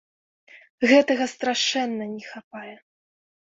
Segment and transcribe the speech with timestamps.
[0.91, 2.75] Гэтага страшэнна не хапае.